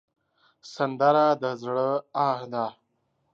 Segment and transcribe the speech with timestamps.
[0.73, 1.89] سندره د زړه
[2.27, 2.65] آه ده